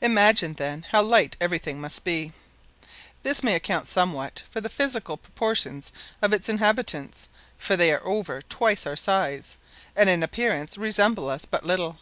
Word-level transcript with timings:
Imagine, 0.00 0.54
then, 0.54 0.86
how 0.90 1.02
light 1.02 1.36
everything 1.38 1.78
must 1.82 2.02
be. 2.02 2.32
This 3.22 3.42
may 3.42 3.54
account 3.54 3.86
somewhat 3.86 4.42
for 4.48 4.62
the 4.62 4.70
physical 4.70 5.18
proportions 5.18 5.92
of 6.22 6.32
its 6.32 6.48
inhabitants, 6.48 7.28
for 7.58 7.76
they 7.76 7.92
are 7.92 8.02
over 8.02 8.40
twice 8.40 8.86
our 8.86 8.96
size, 8.96 9.58
and 9.94 10.08
in 10.08 10.22
appearance 10.22 10.78
resemble 10.78 11.28
us 11.28 11.44
but 11.44 11.62
little. 11.66 11.98